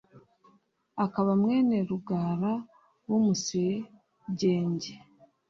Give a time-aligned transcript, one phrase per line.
[1.05, 2.51] akaba mwene Rugara
[3.07, 4.93] w’Umusegenge